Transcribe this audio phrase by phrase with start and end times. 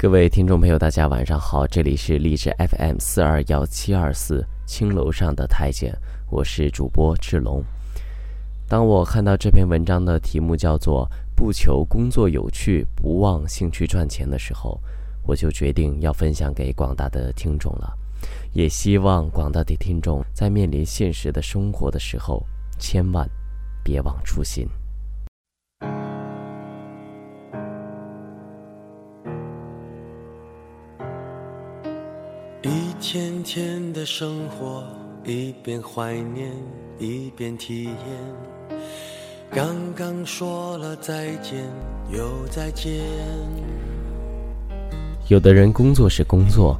[0.00, 5.94] 各位听众朋友，大家晚上好，这里是励志 FM 四二幺七二四青楼上的太监，
[6.30, 7.62] 我是主播志龙。
[8.66, 14.80] 当我看到这篇文章的题目叫做“不求工作有趣，不忘兴趣赚钱”的时候，
[15.26, 17.92] 我就决定要分享给广大的听众了。
[18.54, 22.42] 也希望广大的听众在面临现实的生活的时候，
[22.78, 23.28] 千万
[23.84, 24.66] 别忘初心。
[32.70, 34.84] 一天天的生活，
[35.24, 36.52] 一边怀念，
[37.00, 38.78] 一边体验。
[39.50, 41.64] 刚刚说了再见，
[42.12, 43.02] 又再见。
[45.26, 46.78] 有的人工作是工作，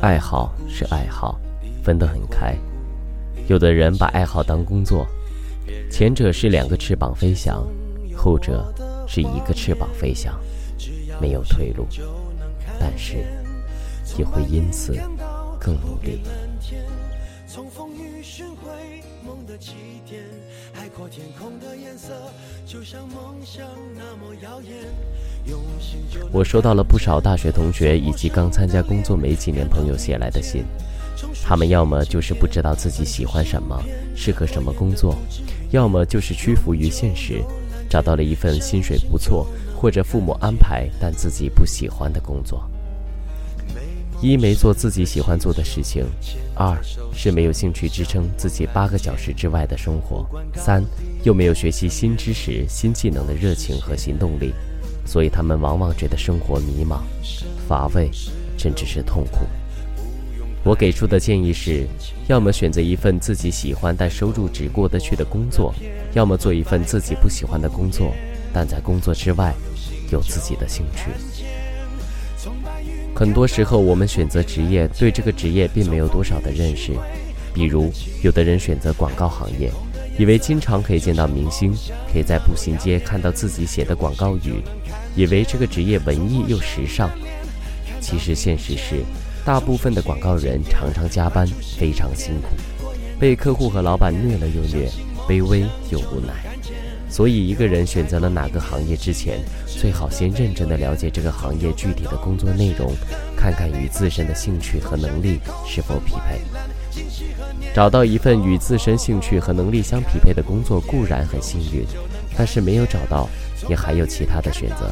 [0.00, 1.38] 爱好是爱好，
[1.84, 2.54] 分得很开；
[3.46, 5.06] 有的人把爱好当工作，
[5.90, 7.62] 前者是两个翅膀飞翔，
[8.16, 8.72] 后者
[9.06, 10.34] 是一个翅膀飞翔，
[11.20, 11.86] 没有退路。
[12.80, 13.26] 但是。
[14.18, 14.94] 也会因此
[15.60, 16.20] 更努力。
[26.32, 30.64] 我收到了不少大学同学以及刚参加工作没几年朋友写来的信，
[31.42, 33.80] 他们要么就是不知道自己喜欢什么，
[34.14, 35.16] 适合什么工作，
[35.70, 37.42] 要么就是屈服于现实，
[37.88, 42.68] 找到了一份薪水不错或者父母安排但自己不喜欢的工作。
[44.22, 46.04] 一没做自己喜欢做的事情，
[46.54, 46.76] 二
[47.12, 50.82] 是没有兴趣支撑自己八个小时之外的生活，三
[51.22, 54.54] 又没有学习新知识、新技能的热情和行动力，
[55.04, 57.00] 所以他们往往觉得生活迷茫、
[57.68, 58.10] 乏味，
[58.56, 59.40] 甚至是痛苦。
[60.64, 61.86] 我给出的建议是：
[62.26, 65.74] 要么选择一份自己喜欢但收入只过得去的工作，
[66.14, 68.12] 要么做一份自己不喜欢的工作，
[68.52, 69.54] 但在工作之外
[70.10, 71.10] 有自己的兴趣。
[73.16, 76.92] 很多时候，我们选择职业，对这个职业并没有多少的认识。
[77.54, 77.90] 比如，
[78.22, 79.72] 有的人选择广告行业，
[80.18, 81.72] 以为经常可以见到明星，
[82.12, 84.62] 可以在步行街看到自己写的广告语，
[85.14, 87.08] 以为这个职业文艺又时尚。
[88.02, 89.02] 其实，现实是，
[89.46, 91.46] 大部分的广告人常常加班，
[91.78, 92.48] 非常辛苦，
[93.18, 94.90] 被客户和老板虐了又虐，
[95.26, 96.34] 卑微又无奈。
[97.08, 102.92] 所以，一个人选择了哪个行业之前，最好先认真的了解这个行业具体的工作内容，
[103.36, 106.40] 看看与自身的兴趣和能力是否匹配。
[107.74, 111.86] 找到一份与自身兴趣和能力相匹配的工作固然很幸运，
[112.36, 113.28] 但是没有找到，
[113.68, 114.90] 也还有其他的选择。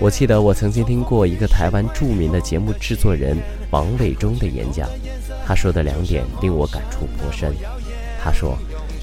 [0.00, 3.36] 我记得我曾经听过一个台湾著名的节目制作人
[3.70, 4.88] 王伟忠的演讲，
[5.44, 7.52] 他说的两点令我感触颇深。
[8.22, 8.56] 他说。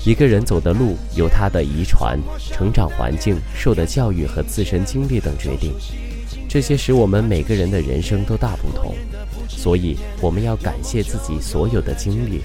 [0.05, 5.73] 一个人走的路，由他的遗传、成长环境、受的教育和自身经历等决定，
[6.47, 8.93] 这些使我们每个人的人生都大不同。
[9.47, 12.41] 所以，我们要感谢自己所有的经历，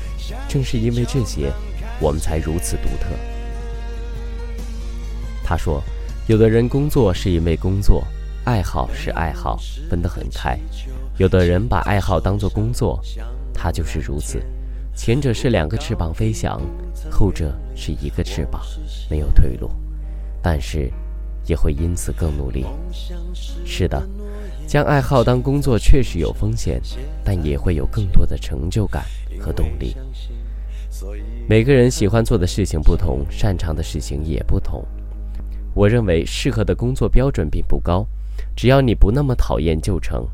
[0.48, 1.52] 正是因为这些，
[2.00, 3.08] 我们才如此独特。
[5.44, 5.82] 他说
[6.28, 8.02] ：“有的人工作是因为工作，
[8.44, 9.60] 爱好是爱好，
[9.90, 10.56] 分得很开；
[11.18, 12.98] 有的人把爱好当作工作，
[13.52, 14.42] 他就是如此。”
[15.02, 16.60] 前者是两个翅膀飞翔，
[17.10, 18.60] 后者是一个翅膀，
[19.08, 19.70] 没有退路，
[20.42, 20.92] 但是
[21.46, 22.66] 也会因此更努力。
[23.32, 24.06] 是的，
[24.66, 26.82] 将爱好当工作确实有风险，
[27.24, 29.02] 但也会有更多的成就感
[29.40, 29.96] 和动力。
[31.48, 34.86] 每个人喜欢做的事情不同，擅长的事情也不同。
[35.72, 38.06] 我认为适合的工作标准并不高，
[38.54, 40.28] 只要你不那么讨厌就成。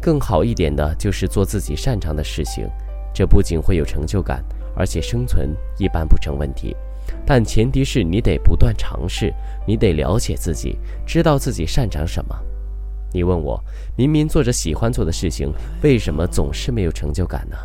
[0.00, 2.66] 更好一点的就是做自己擅长的事情。
[3.12, 4.44] 这不仅会有成就感，
[4.76, 6.76] 而且生存一般不成问题，
[7.26, 9.32] 但前提是你得不断尝试，
[9.66, 12.36] 你得了解自己，知道自己擅长什么。
[13.12, 13.58] 你问我，
[13.96, 15.52] 明明做着喜欢做的事情，
[15.82, 17.56] 为什么总是没有成就感呢？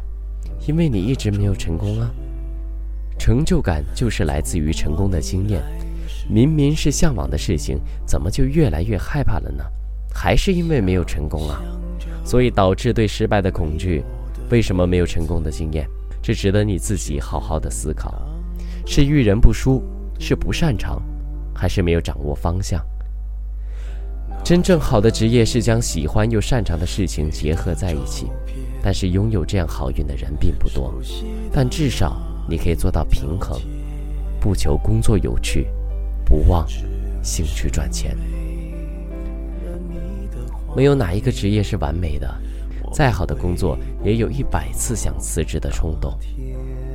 [0.66, 2.10] 因为你一直没有成功啊。
[3.20, 5.62] 成就感就是来自于成功的经验。
[6.30, 9.64] 明明是向往的事情，怎么就越来越害怕了呢？
[10.14, 11.62] 还是因为没有成功啊，
[12.24, 14.04] 所以导致对失败的恐惧。
[14.50, 15.88] 为什么没有成功的经验？
[16.22, 18.14] 这值得你自己好好的思考。
[18.86, 19.82] 是遇人不淑，
[20.20, 21.02] 是不擅长，
[21.54, 22.82] 还是没有掌握方向？
[24.44, 28.28] 真正好的职业是将喜欢又擅长的事情结合在一起。
[28.82, 30.94] 但是拥有这样好运的人并不多。
[31.52, 32.18] 但至少
[32.50, 33.58] 你可以做到平衡，
[34.40, 35.68] 不求工作有趣，
[36.26, 36.68] 不忘
[37.22, 38.18] 兴趣赚钱。
[40.76, 42.30] 没有哪一个职业是完美的。
[42.94, 46.14] 再好的工作，也有一百次想辞职的冲动。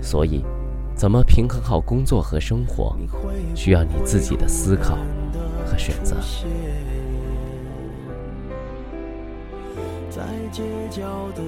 [0.01, 0.45] 所以，
[0.95, 2.97] 怎么平衡好工作和生活，
[3.55, 4.97] 需要你自己的思考
[5.67, 6.17] 和选择。
[10.09, 11.03] 在街角
[11.35, 11.43] 的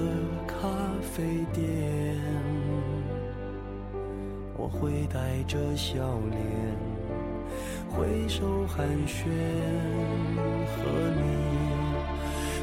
[0.45, 0.67] 咖
[1.01, 2.17] 啡店，
[4.55, 5.95] 我会带着笑
[6.29, 6.41] 脸
[7.89, 9.25] 挥手寒暄，
[10.67, 10.83] 和
[11.15, 11.80] 你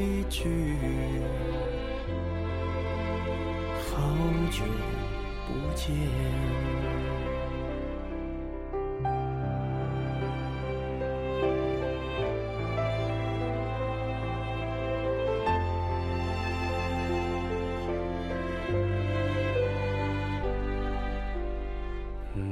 [0.00, 0.48] 一句
[3.90, 4.00] 好
[4.48, 4.62] 久
[5.44, 5.92] 不见。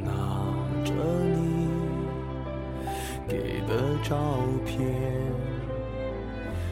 [0.02, 0.10] 拿
[0.84, 1.68] 着你
[3.28, 4.16] 给的照
[4.64, 5.25] 片。